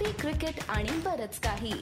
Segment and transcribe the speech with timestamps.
[0.00, 1.72] Coffee cricket आणि बरच काही.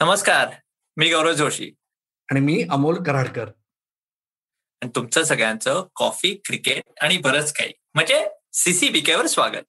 [0.00, 0.48] नमस्कार
[0.96, 1.70] मी गौरव जोशी.
[2.30, 3.48] आणि मी अमोल कराडकर.
[4.82, 7.72] आणि तुमचं सगळ्यांचं कॉफी क्रिकेट आणि बरंच काही.
[7.94, 9.66] म्हणजे सीसीबीकेवर स्वागत.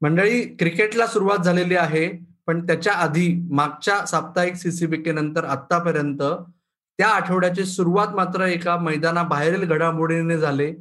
[0.00, 2.08] मंडळी क्रिकेटला सुरुवात झालेली आहे
[2.46, 6.22] पण त्याच्या आधी मागच्या साप्ताहिक सीसीबीके नंतर आतापर्यंत
[6.98, 10.72] त्या आठवड्याची सुरुवात मात्र एका मैदानाबाहेरील घडामोडीने झाले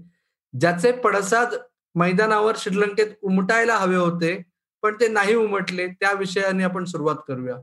[0.59, 1.47] ज्याचे पडसाद
[1.95, 4.35] मैदानावर श्रीलंकेत उमटायला हवे होते
[4.83, 5.87] पण ते नाही उमटले.
[5.89, 7.55] त्या विषयाने आपण सुरुवात करूया.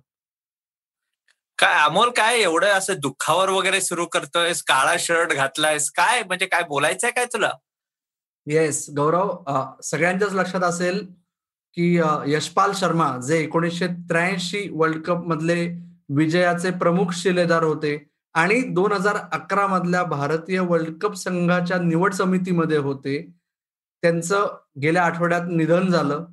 [1.59, 4.63] काय अमोल काय एवढं असं दुःखावर वगैरे सुरू करतोयस?
[4.63, 5.91] काळा शर्ट घातलायस?
[5.91, 6.23] काय?
[6.23, 7.51] म्हणजे काय बोलायचंय काय तुला?
[8.47, 9.31] येस गौरव
[9.85, 10.99] सगळ्यांच्याच लक्षात असेल
[11.77, 11.95] की
[12.27, 15.65] यशपाल शर्मा जे एकोणीसशे त्र्याऐंशी वर्ल्ड कप मधले
[16.17, 17.97] विजयाचे प्रमुख शिलेदार होते
[18.35, 23.17] आणि दोन हजार अकरा मधल्या भारतीय वर्ल्ड कप संघाच्या निवड समितीमध्ये होते
[24.03, 24.47] त्यांचं
[24.83, 26.25] गेल्या आठवड्यात निधन झालं.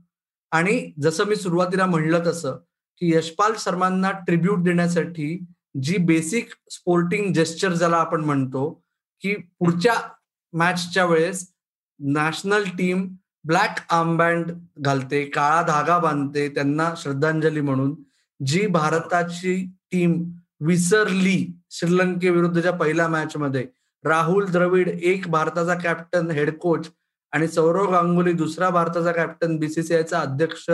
[0.51, 2.55] आणि जसं मी सुरुवातीला म्हणलं तसं
[2.99, 5.45] की यशपाल शर्मांना ट्रिब्यूट देण्यासाठी
[5.83, 8.69] जी बेसिक स्पोर्टिंग जेस्चर ज्याला आपण म्हणतो
[9.21, 9.93] की पुढच्या
[10.53, 11.47] मॅचच्या वेळेस
[11.99, 13.07] नॅशनल टीम
[13.43, 17.95] ब्लॅक आर्मबँड घालते काळा धागा बांधते त्यांना श्रद्धांजली म्हणून.
[18.45, 19.55] जी भारताची
[19.91, 20.23] टीम
[20.61, 23.65] विसरली श्रीलंकेविरुद्धच्या पहिल्या मॅचमध्ये
[24.03, 26.89] राहुल द्रविड एक भारताचा कॅप्टन हेड कोच
[27.33, 30.69] आणि सौरव गांगुली दुसरा भारताचा कॅप्टन बीसीसीआयचा अध्यक्ष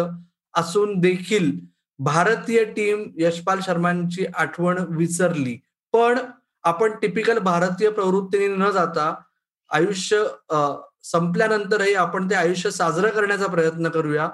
[0.53, 1.51] असून देखील
[1.99, 5.57] भारतीय टीम यशपाल शर्मांची आठवण विसरली.
[5.93, 6.17] पण
[6.63, 9.13] आपण टिपिकल भारतीय प्रवृत्तीने न जाता
[9.71, 10.23] आयुष्य
[11.03, 14.29] संपल्यानंतरही आपण ते आयुष्य साजरं करण्याचा प्रयत्न करूया.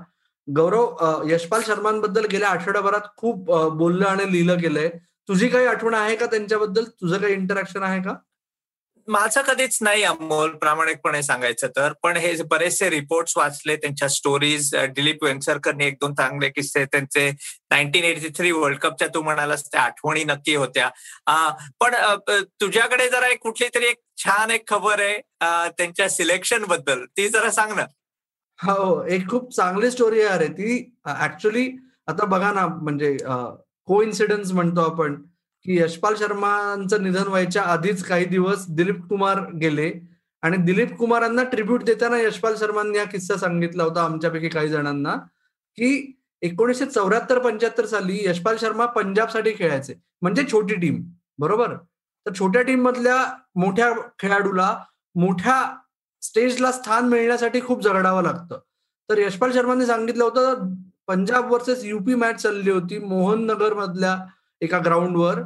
[0.47, 4.89] गौरव यशपाल शर्मांबद्दल गेल्या आठवड्याभरात खूप बोललं आणि लिहिलं गेलंय.
[5.29, 6.83] तुझी काही आठवण आहे का त्यांच्याबद्दल?
[7.01, 8.13] तुझं काही इंटरॅक्शन आहे का?
[9.07, 15.23] माझं कधीच नाही अमोल प्रामाणिकपणे सांगायचं तर पण हे बरेचसे रिपोर्ट्स वाचले त्यांच्या स्टोरीज दिलीप
[15.23, 17.29] वेंगसरकरने एक दोन चांगले किस्से त्यांचे
[17.71, 20.89] नाईन्टीन एटी थ्री वर्ल्ड कपच्या तू म्हणालास त्या आठवणी नक्की होत्या.
[21.79, 21.95] पण
[22.61, 27.05] तुझ्याकडे जरा एक कुठली तरी एक छान एक खबर आहे त्यांच्या सिलेक्शनबद्दल.
[27.17, 27.85] ती जरा सांग ना.
[28.59, 30.79] हो एक खूप चांगली स्टोरी आहे अरे ती.
[31.19, 31.69] ऍक्च्युली
[32.07, 33.15] आता बघा ना म्हणजे
[33.87, 35.21] को इन्सिडन्स म्हणतो आपण.
[35.65, 39.91] की यशपाल शर्मांचं निधन व्हायच्या आधीच काही दिवस दिलीप कुमार गेले.
[40.41, 45.15] आणि दिलीप कुमारांना ट्रिब्यूट देताना यशपाल शर्मांनी हा किस्सा सांगितला होता आमच्यापैकी काही जणांना
[45.77, 49.93] की एकोणीसशे चौऱ्याहत्तर पंच्याहत्तर साली यशपाल शर्मा पंजाबसाठी खेळायचे.
[50.21, 51.03] म्हणजे छोटी टीम
[51.39, 51.75] बरोबर?
[52.25, 53.17] तर छोट्या टीम मधल्या
[53.55, 54.83] मोठ्या खेळाडूला
[55.15, 55.75] मोठ्या
[56.21, 58.59] स्टेजला स्थान मिळण्यासाठी खूप झगडावं लागतं.
[59.09, 60.73] तर यशपाल शर्मांनी सांगितलं होतं
[61.07, 62.97] पंजाब वर्सेस युपी मॅच चालली होती.
[62.97, 64.17] मोहन नगर मधल्या
[64.61, 65.41] एका ग्राउंडवर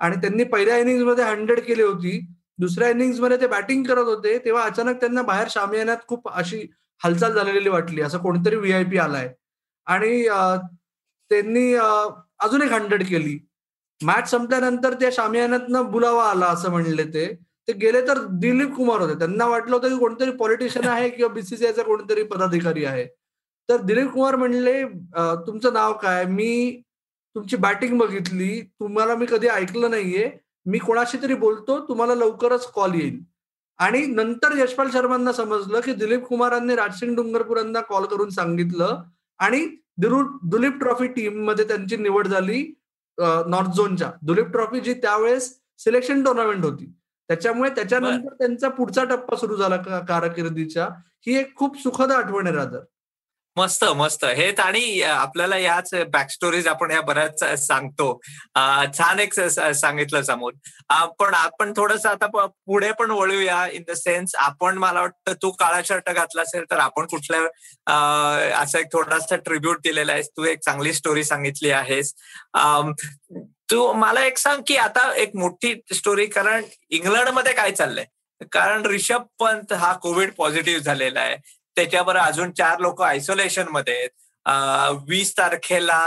[0.00, 2.20] आणि त्यांनी पहिल्या इनिंगमध्ये हंड्रेड केली होती.
[2.58, 4.36] दुसऱ्या इनिंगमध्ये ते बॅटिंग करत होते.
[4.44, 6.66] तेव्हा अचानक त्यांना बाहेर शामियान्यात खूप अशी
[7.00, 8.00] हालचाल झालेली वाटली.
[8.02, 9.32] असं कोणतरी व्हीआयपी आलाय.
[9.86, 10.22] आणि
[11.30, 13.38] त्यांनी अजून एक हंड्रेड केली.
[14.00, 17.26] मॅच संपल्यानंतर त्या शामियानातनं बुलावा आला असं म्हणले ते.
[17.68, 19.18] ते गेले तर दिलीप कुमार होते.
[19.18, 23.04] त्यांना वाटलं होतं की कोणतरी पॉलिटिशियन आहे किंवा बीसीसीआयचा कोणतरी पदाधिकारी आहे.
[23.68, 24.82] तर दिलीप कुमार म्हणले
[25.46, 26.24] तुमचं नाव काय?
[26.24, 26.82] मी
[27.34, 30.30] तुमची बॅटिंग बघितली तुम्हाला मी कधी ऐकलं नाहीये
[30.66, 33.22] मी कोणाशी तरी बोलतो तुम्हाला लवकरच कॉल येईल.
[33.78, 39.02] आणि नंतर यशपाल शर्मांना समजलं की दिलीप कुमारांनी राजसिंग डुंगरपुरांना कॉल करून सांगितलं
[39.40, 39.66] आणि
[39.98, 42.62] दुलीप ट्रॉफी टीममध्ये त्यांची निवड झाली
[43.18, 45.48] नॉर्थ झोनच्या दुलीप ट्रॉफी जी त्यावेळेस
[45.78, 46.92] सिलेक्शन टुर्नामेंट होती.
[47.28, 49.76] त्याच्यामुळे त्याच्यानंतर त्यांचा पुढचा टप्पा सुरू झाला
[50.08, 50.88] कारकिर्दीच्या.
[51.26, 52.80] ही एक खूप सुखद आठवण आहे रादर.
[53.56, 54.24] मस्त मस्त.
[54.24, 58.12] हेच आणि आपल्याला याच बॅक स्टोरीज आपण या बऱ्याच सांगतो.
[58.98, 60.52] छान एक सांगितलं समोर.
[61.18, 63.66] पण आपण थोडस आता पुढे पण वळूया.
[63.72, 67.40] इन द सेन्स आपण मला वाटतं तू काळा शर्ट घातला असेल तर आपण कुठल्या
[68.60, 70.28] असं एक थोडासा ट्रिब्यूट दिलेला आहेस.
[70.36, 72.12] तू एक चांगली स्टोरी सांगितली आहेस.
[73.70, 78.04] तू मला एक सांग की आता एक मोठी स्टोरी कारण इंग्लंडमध्ये काय चाललंय?
[78.52, 81.36] कारण रिषभ पंत हा कोविड पॉझिटिव्ह झालेला आहे.
[81.76, 84.10] त्याच्यावर अजून चार लोक आयसोलेशनमध्ये आहेत.
[85.08, 85.98] वीस तारखेला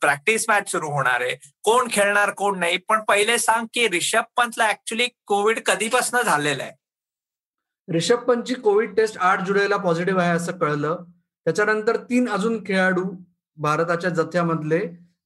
[0.00, 1.34] प्रॅक्टिस मॅच सुरू होणार आहे.
[1.64, 2.76] कोण खेळणार कोण नाही.
[2.88, 6.72] पण पहिले सांग की रिषभ पंतला ऍक्च्युली कोविड कधीपासून झालेलं आहे?
[7.88, 11.04] रिषभ पंतची कोविड टेस्ट आठ जुलैला पॉझिटिव्ह आहे असं कळलं.
[11.46, 13.04] त्याच्यानंतर तीन अजून खेळाडू
[13.58, 14.80] भारताच्या जथ्यामधले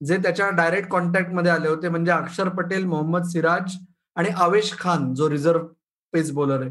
[0.07, 1.89] जे त्याच्या डायरेक्ट कॉन्टॅक्टमध्ये आले होते.
[1.89, 3.77] म्हणजे अक्षर पटेल मोहम्मद सिराज
[4.17, 5.67] आणि आवेश खान जो रिझर्व्ह
[6.13, 6.71] पेस बॉलर आहे.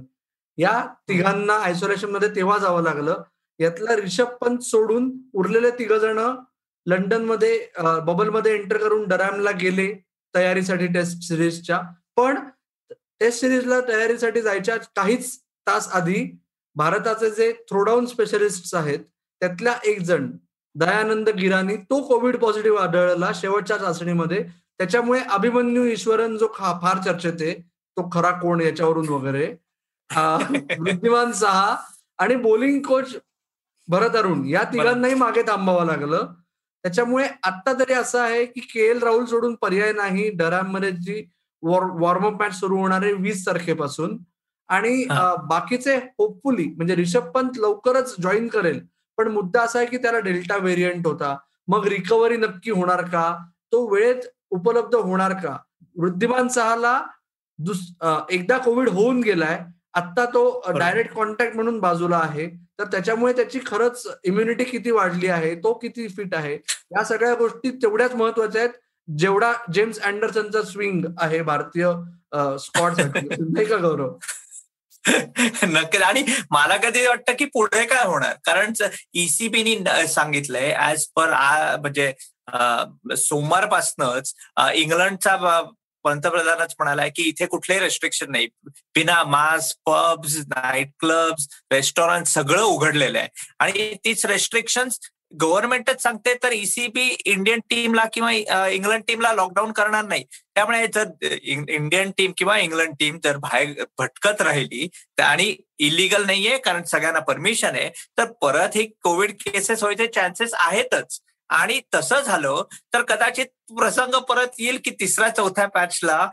[0.58, 3.22] या तिघांना आयसोलेशनमध्ये तेव्हा जावं लागलं.
[3.60, 6.20] यातला रिषभ पंत सोडून उरलेले तिघ जण
[6.86, 7.60] लंडनमध्ये
[8.06, 9.92] बबलमध्ये एंटर करून डरॅमला गेले
[10.34, 11.80] तयारीसाठी टेस्ट सिरीजच्या
[12.18, 12.38] पण
[13.20, 15.38] टेस्ट सिरीजला तयारीसाठी जायच्या काहीच
[15.68, 16.24] तास आधी
[16.76, 19.00] भारताचे जे थ्रोडाऊन स्पेशलिस्ट आहेत
[19.42, 20.30] त्यातला एक जण
[20.76, 24.44] दयानंद गिरानी तो कोविड पॉझिटिव्ह आढळला शेवटच्या चाचणीमध्ये.
[24.80, 27.54] त्याच्यामुळे अभिमन्यू ईश्वरन जो फार चर्चेत आहे
[27.98, 29.56] तो खरा कोण याच्यावरून वगैरे.
[30.80, 31.76] बुद्धिमान सहा
[32.20, 33.16] आणि बॉलिंग कोच
[33.88, 36.34] भरत अरुण या तिघांनाही मागे थांबावं लागलं.
[36.84, 40.30] त्याच्यामुळे आता तरी असं आहे की के एल राहुल सोडून पर्याय नाही.
[40.38, 41.24] डरामध्ये जी
[41.64, 44.18] वॉर्मअप मॅच सुरू होणार आहे वीस तारखेपासून.
[44.70, 45.06] आणि
[45.50, 48.80] बाकीचे होपफुली म्हणजे रिषभ पंत लवकरच जॉईन करेल.
[49.18, 51.36] पण मुद्दा असा आहे की त्याला डेल्टा व्हेरियंट होता.
[51.68, 53.36] मग रिकव्हरी नक्की होणार का?
[53.72, 54.22] तो वेळेत
[54.52, 55.58] उपलब्ध होणार का?
[55.96, 57.02] वृद्धिमान सहाला
[57.60, 57.80] दुस
[58.30, 59.60] एकदा कोविड होऊन गेलाय.
[59.94, 62.48] आता तो डायरेक्ट कॉन्टॅक्ट म्हणून बाजूला आहे.
[62.80, 67.72] तर त्याच्यामुळे त्याची खरंच इम्युनिटी किती वाढली आहे तो किती फिट आहे या सगळ्या गोष्टी
[67.72, 68.74] तेवढ्याच महत्त्वाच्या आहेत.
[69.08, 71.86] जेवढा जेम्स अँडरसनचा स्विंग आहे भारतीय
[72.60, 73.28] स्कॉटसाठी.
[73.54, 74.14] नाही का गौरव?
[75.64, 78.34] नक्की आणि मला कधी वाटतं की पुढे काय होणार?
[78.46, 78.74] कारण
[79.14, 81.30] ईसीबीनी e सांगितलंय ऍज पर
[81.82, 82.12] म्हणजे
[83.18, 84.34] सोमवारपासनच
[84.74, 85.62] इंग्लंडचा
[86.08, 88.48] पंतप्रधानच म्हणालाय की इथे कुठलेही रेस्ट्रिक्शन नाही.
[88.96, 93.28] बिना mask pubs night clubs restaurant सगळं उघडलेलं आहे.
[93.60, 94.90] आणि तीच रेस्ट्रिक्शन
[95.42, 98.32] गव्हर्नमेंटच सांगते तर ईसीबी इंडियन टीमला किंवा
[98.68, 100.24] इंग्लंड टीमला लॉकडाऊन करणार नाही.
[100.56, 104.88] त्यामुळे जर इंडियन टीम किंवा इंग्लंड टीम जर बाहेर भटकत राहिली
[105.22, 111.20] आणि इलिगल नाहीये कारण सगळ्यांना परमिशन आहे तर परत ही कोविड केसेस व्हायचे चान्सेस आहेतच.
[111.50, 112.64] आणि तसं झालं
[112.94, 113.46] तर कदाचित
[113.78, 116.30] प्रसंग परत येईल की तिसऱ्या चौथ्या पॅचला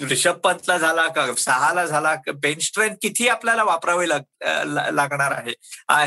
[0.00, 5.54] रिषभ पंतला झाला का सहाला झाला बेंच स्ट्रेंथ किती आपल्याला वापरावी लागणार आहे.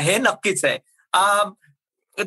[0.02, 0.78] हे नक्कीच आहे.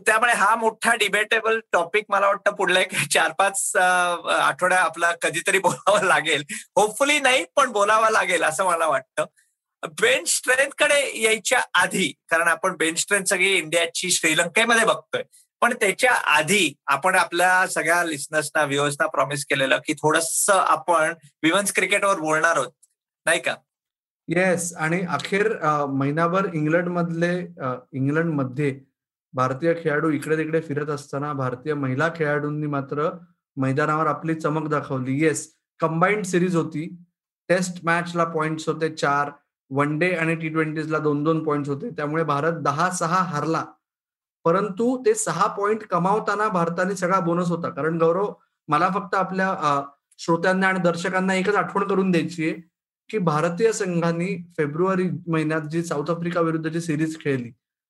[0.06, 6.06] त्यामुळे हा मोठा डिबेटेबल टॉपिक मला वाटतं पुढल्या एक चार पाच आठवड्या आपला कधीतरी बोलावं
[6.06, 6.44] लागेल.
[6.76, 9.26] होपफुली नाही पण बोलावं लागेल असं मला वाटतं.
[10.02, 15.24] बेंच स्ट्रेंथकडे यायच्या आधी कारण आपण बेंच स्ट्रेंथ सगळी इंडियाची श्रीलंकेमध्ये बघतोय.
[15.64, 21.14] पण त्याच्या आधी आपण आपल्या सगळ्या लिस्नर्सना व्यवस्था प्रॉमिस केलेलं की थोडस आपण
[21.44, 22.72] विमन्स क्रिकेटवर बोलणार आहोत.
[23.26, 23.56] नाही का?
[24.28, 25.48] येस आणि अखेर
[25.90, 27.32] महिनाभर इंग्लंड मधले
[27.94, 28.80] इंग्लंडमध्ये
[29.34, 33.10] भारतीय खेळाडू इकडे तिकडे फिरत असताना भारतीय महिला खेळाडूंनी मात्र
[33.58, 35.20] मैदानावर आपली चमक दाखवली.
[35.24, 35.48] येस
[35.80, 36.88] कंबाईंड सिरीज होती.
[37.50, 39.32] टेस्ट मॅचला पॉइंट्स होते चार
[39.70, 41.90] वन डे आणि टी ट्वेंटीजला दोन दोन पॉइंट्स होते.
[41.90, 43.64] त्यामुळे भारत दहा सहा हारला.
[44.46, 47.70] परंतु ते सहा पॉइंट कमावताना भारताने सगळा बोनस होता.
[47.70, 48.32] कारण गौरव
[48.70, 49.82] मला फक्त आपल्या
[50.20, 52.62] श्रोत्यांना आणि दर्शकांना एकच आठवण करून द्यायची आहे
[53.10, 57.50] की भारतीय संघाने फेब्रुवारी महिन्यात जी साऊथ आफ्रिका विरुद्धची सिरीज खेळली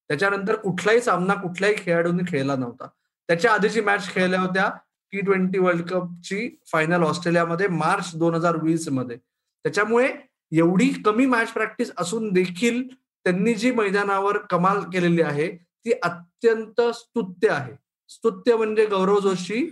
[0.10, 2.88] त्याच्यानंतर कुठलाही सामना कुठल्याही खेळाडूंनी खेळला नव्हता.
[3.30, 4.70] त्याच्या आधीची मॅच खेळल्या होत्या
[5.14, 9.18] टी ट्वेंटी वर्ल्ड कपची फायनल ऑस्ट्रेलियामध्ये मार्च दोन हजार वीसमध्ये.
[9.18, 10.10] त्याच्यामुळे
[10.52, 15.48] एवढी कमी मॅच प्रॅक्टिस असून देखील त्यांनी जी मैदानावर कमाल केलेली आहे
[15.86, 17.74] ती अत्यंत स्तुत्य आहे.
[18.10, 19.68] स्तुत्य म्हणजे गौरव जोशी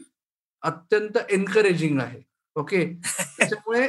[0.63, 2.21] अत्यंत एनकरेजिंग आहे.
[2.55, 3.87] ओके त्याच्यामुळे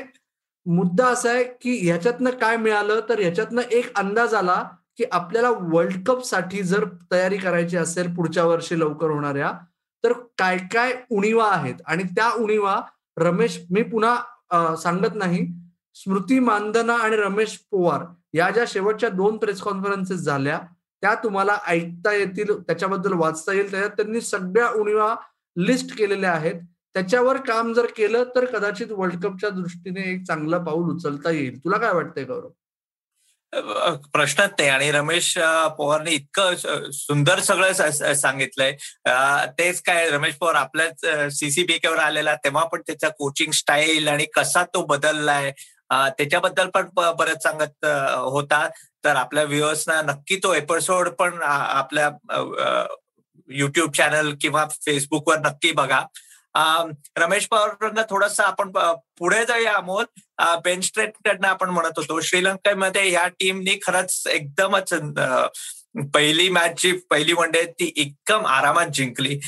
[0.67, 3.01] मुद्दा असा आहे की ह्याच्यातनं काय मिळालं?
[3.09, 4.63] तर ह्याच्यातनं एक अंदाज आला
[4.97, 9.53] की आपल्याला वर्ल्ड कपसाठी जर तयारी करायची असेल पुढच्या वर्षी लवकर होणाऱ्या
[10.05, 11.75] तर काय काय उणीवा आहेत?
[11.87, 12.81] आणि त्या उणीवा
[13.19, 15.47] रमेश मी पुन्हा सांगत नाही.
[15.97, 18.05] स्मृती मानधना आणि रमेश पोवार
[18.35, 20.59] या ज्या शेवटच्या दोन प्रेस कॉन्फरन्सेस झाल्या
[21.03, 23.71] त्या तुम्हाला ऐकता येतील त्याच्याबद्दल वाचता येईल.
[23.71, 25.15] त्याच्यात त्यांनी सगळ्या उणीवा
[25.57, 26.61] लिस्ट केलेल्या आहेत.
[26.95, 31.59] त्याच्यावर काम जर केलं तर कदाचित वर्ल्ड कपच्या दृष्टीने एक चांगलं पाऊल उचलता येईल.
[31.59, 32.49] तुला काय वाटतंय गौरव?
[34.13, 34.69] प्रश्नच नाही.
[34.71, 35.33] आणि रमेश
[35.79, 38.73] पवारने इतकं सुंदर सगळं सांगितलंय.
[39.59, 41.05] तेच काय रमेश पवार आपल्याच
[41.39, 45.51] सीसीबीकेवर आलेला तेव्हा पण त्याचा कोचिंग स्टाईल आणि कसा तो बदललाय
[45.93, 48.67] त्याच्याबद्दल पण बरंच सांगत होता.
[49.05, 52.11] तर आपल्या व्ह्युअर्सना नक्की तो एपिसोड पण आपल्या
[53.49, 56.01] युट्यूब चॅनल किंवा फेसबुकवर नक्की बघा.
[57.19, 58.71] रमेश पवारांना थोडस आपण
[59.19, 60.05] पुढे जाऊया अमोल.
[60.65, 64.93] बेन कडनं आपण म्हणत होतो श्रीलंकेमध्ये या टीमनी खरंच एकदमच
[66.15, 69.39] पहिली मॅच जी पहिली वन डे ती एकदम आरामात जिंकली.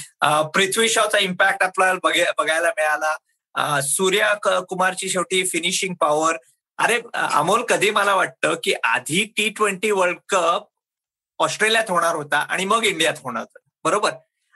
[0.55, 3.81] पृथ्वी शॉचा इम्पॅक्ट आपल्याला बघायला मिळाला.
[3.83, 6.37] सूर्या कुमारची शेवटी फिनिशिंग पॉवर
[6.79, 10.63] अरे अमोल कधी मला वाटतं की आधी टी ट्वेंटी वर्ल्ड कप
[11.39, 13.45] ऑस्ट्रेलियात होणार होता आणि मग इंडियात होणार
[13.85, 14.11] बरोबर?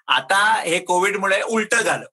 [0.09, 2.07] आता हे कोविडमुळे उलट झालं.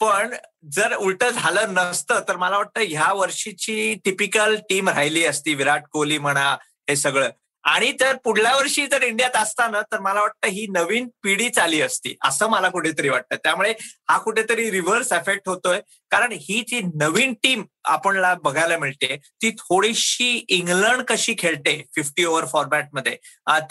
[0.00, 0.34] पण
[0.72, 6.18] जर उलट झालं नसतं तर मला वाटतं ह्या वर्षीची टिपिकल टीम राहिली असती विराट कोहली
[6.18, 6.56] म्हणा
[6.88, 7.30] हे सगळं.
[7.64, 12.14] आणि तर पुढल्या वर्षी जर इंडियात असताना तर मला वाटतं ही नवीन पिढी चाली असती
[12.24, 13.36] असं मला कुठेतरी वाटतं.
[13.44, 13.72] त्यामुळे
[14.10, 15.80] हा कुठेतरी रिव्हर्स एफेक्ट होतोय.
[16.10, 22.46] कारण ही जी नवीन टीम आपणला बघायला मिळते ती थोडीशी इंग्लंड कशी खेळते फिफ्टी ओव्हर
[22.52, 23.16] फॉर्मॅटमध्ये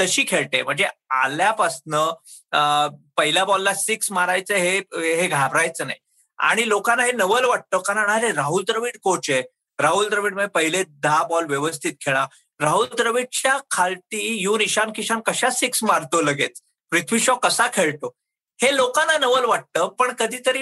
[0.01, 0.61] तशी खेळते.
[0.63, 0.87] म्हणजे
[1.21, 4.77] आल्यापासनं पहिल्या बॉलला सिक्स मारायचं हे
[5.15, 5.99] हे घाबरायचं नाही.
[6.39, 9.41] आणि लोकांना हे नवल वाटतं कारण अरे राहुल द्रविड कोच आहे.
[9.79, 12.25] राहुल द्रविड म्हणजे पहिले दहा बॉल व्यवस्थित खेळा.
[12.63, 16.61] राहुल द्रविडच्या खालती यू ईशान किशान कशा सिक्स मारतो लगेच?
[16.91, 18.11] पृथ्वी शॉ कसा खेळतो?
[18.59, 20.61] हे लोकांना नवल वाटतं पण कधीतरी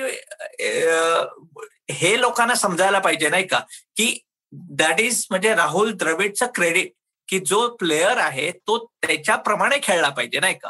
[1.91, 3.59] हे लोकांना समजायला पाहिजे नाही का?
[3.95, 4.17] की
[4.51, 6.91] दॅट इज म्हणजे राहुल द्रविडचं क्रेडिट
[7.27, 10.69] की जो प्लेअर आहे तो त्याच्याप्रमाणे खेळला पाहिजे नाही का?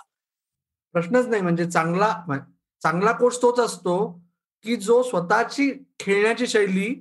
[0.93, 2.39] प्रश्नच नाही म्हणजे चांगला
[2.81, 3.97] चांगला कोच तोच असतो
[4.63, 6.93] की जो स्वतःची खेळण्याची शैली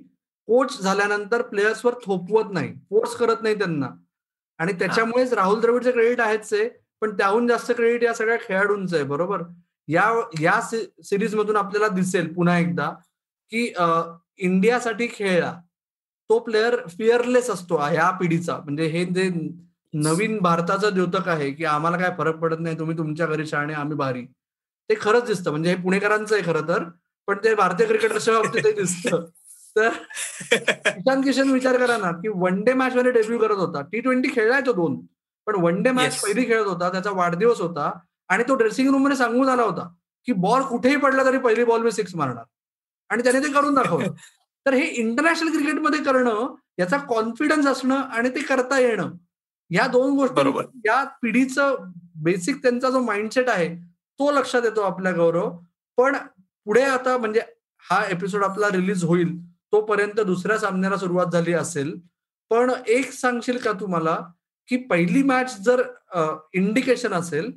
[0.47, 3.87] कोच झाल्यानंतर प्लेयर्सवर थोपवत नाही फोर्स करत नाही त्यांना.
[4.61, 6.67] आणि त्याच्यामुळेच राहुल द्रविडचं क्रेडिट आहेच आहे
[7.01, 9.41] पण त्याहून जास्त क्रेडिट या सगळ्या खेळाडूंचं आहे बरोबर?
[9.87, 10.03] या
[10.41, 12.89] या सिरीज मधून आपल्याला दिसेल पुन्हा एकदा
[13.51, 13.65] की
[14.37, 15.53] इंडियासाठी खेळला.
[16.29, 18.57] तो प्लेअर फिअरलेस असतो ह्या पिढीचा.
[18.57, 19.29] म्हणजे हे जे
[19.93, 23.97] नवीन भारताचं द्योतक आहे की आम्हाला काय फरक पडत नाही तुम्ही तुमच्या घरी शाणे आम्ही
[23.97, 24.25] भारी.
[24.89, 25.51] ते खरंच दिसतं.
[25.51, 26.83] म्हणजे हे पुणेकरांचं आहे खरं तर
[27.27, 29.25] पण ते भारतीय क्रिकेटरच्या बाबतीत ते दिसतं.
[29.75, 29.89] तर
[30.97, 33.81] ईशान किशन विचार करा ना की वन डे मॅच मध्ये डेब्यू करत होता.
[33.81, 34.99] टी ट्वेंटी खेळलाय तो दोन
[35.47, 37.91] पण वन डे मॅच पहिली खेळत होता त्याचा वाढदिवस होता
[38.29, 39.87] आणि तो ड्रेसिंग रूममध्ये सांगून आला होता
[40.27, 42.43] की बॉल कुठेही पडला तरी पहिली बॉल मी सिक्स मारणार.
[43.09, 44.07] आणि त्याने ते करून दाखवलं.
[44.65, 49.11] तर हे इंटरनॅशनल क्रिकेटमध्ये करणं याचा कॉन्फिडन्स असणं आणि ते करता येणं
[49.71, 51.75] या दोन गोष्टी या पिढीचं
[52.23, 53.75] बेसिक त्यांचा जो माइंडसेट आहे
[54.19, 55.49] तो लक्षात येतो आपल्या गौरव.
[55.97, 56.15] पण
[56.65, 57.41] पुढे आता म्हणजे
[57.89, 59.50] हा एपिसोड आपला रिलीज होईल.
[59.73, 61.93] तोपर्यंत दुसऱ्या सामन्याला सुरुवात झाली असेल.
[62.51, 64.17] पण एक सांगशील का तुम्हाला
[64.69, 65.81] की पहिली मॅच जर
[66.53, 67.51] इंडिकेशन असेल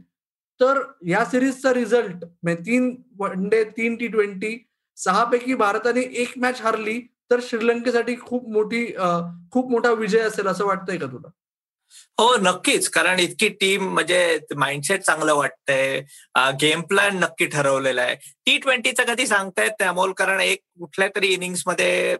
[0.61, 4.56] तर या सिरीजचा रिझल्ट म्हणजे तीन वन डे तीन टी ट्वेंटी
[4.97, 8.87] सहा पैकी भारताने एक मॅच हारली तर श्रीलंकेसाठी खूप मोठी
[9.52, 11.28] खूप मोठा विजय असेल असं वाटतंय का तुला?
[12.19, 12.89] हो नक्कीच.
[12.89, 16.01] कारण इतकी टीम म्हणजे माइंडसेट चांगलं वाटतंय.
[16.61, 18.15] गेम प्लॅन नक्की ठरवलेला आहे.
[18.47, 20.13] टी ट्वेंटीचं कधी सांगतायत अमोल?
[20.13, 22.17] कारण एक कुठल्या तरी इनिंग्समध्ये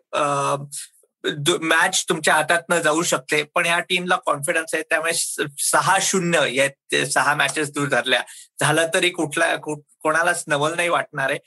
[1.63, 3.43] मॅच तुमच्या हातातनं जाऊ शकते.
[3.55, 4.83] पण या टीमला कॉन्फिडन्स आहे.
[4.91, 8.21] त्यामुळे सहा शून्य या सहा मॅचेस दूर धरल्या
[8.61, 11.39] झालं तरी कुठला कोणालाच नवल नाही वाटणार आहे.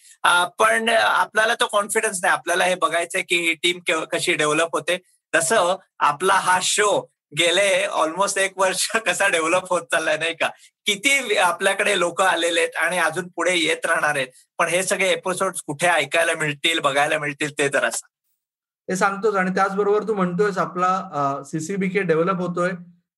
[0.60, 2.34] पण आपल्याला तो कॉन्फिडन्स नाही.
[2.34, 3.80] आपल्याला हे बघायचंय की ही टीम
[4.12, 4.98] कशी डेव्हलप होते.
[5.34, 6.90] तसं आपला हा शो
[7.32, 10.48] गेले ऑलमोस्ट एक वर्ष कसा डेव्हलप होत चाललाय नाही का?
[10.86, 14.28] किती आपल्याकडे लोक आलेले आहेत आणि अजून पुढे येत राहणार आहेत.
[14.60, 18.08] पण हे सगळे एपिसोड कुठे ऐकायला मिळतील बघायला मिळतील ते तर असं
[18.90, 22.72] ते सांगतोच आणि त्याचबरोबर तू म्हणतोयस आपला सीसीबीके डेव्हलप होतोय.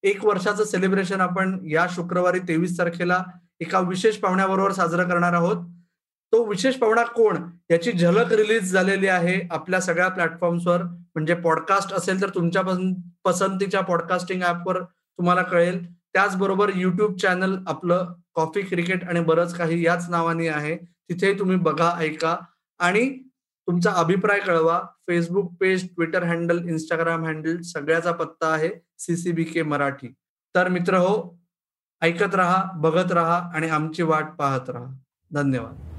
[0.04, 3.24] एक वर्षाचं सेलिब्रेशन आपण या शुक्रवारी तेवीस तारखेला
[3.62, 5.66] एका विशेष पाहुण्याबरोबर साजरा करणार आहोत.
[6.32, 7.38] तो विशेष पाहुणा कोण?
[7.72, 12.62] याची झलक रिलीज झालेली आहे आपल्या सगळ्या प्लॅटफॉर्म्सवर म्हणजे पॉडकास्ट असेल तर तुमच्या
[13.24, 15.86] पसंतीच्या पॉडकास्टिंग ऍपवर तुम्हाला कळेल.
[16.14, 20.76] त्याचबरोबर युट्यूब चॅनल आपलं कॉफी क्रिकेट आणि बरंच काही याच नावाने आहे.
[20.78, 22.36] तिथे तुम्ही बघा ऐका.
[22.80, 23.10] आणि
[23.68, 24.80] तुमचा अभिप्राय कळवा.
[25.08, 30.08] Facebook page Twitter handle Instagram handle सगळ्याचा पत्ता आहे सीसीबी के मराठी.
[30.56, 31.40] तर मित्र हो
[32.02, 34.94] ऐकत राहा बघत राहा आणि आमची वाट पाहत राहा.
[35.34, 35.99] धन्यवाद.